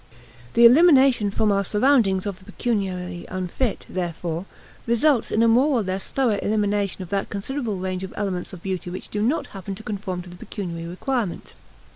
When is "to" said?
9.75-9.83, 10.23-10.29